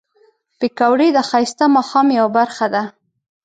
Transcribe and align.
پکورې 0.59 1.07
د 1.15 1.19
ښایسته 1.29 1.65
ماښام 1.75 2.07
یو 2.19 2.27
برخه 2.37 2.67
ده 2.73 2.83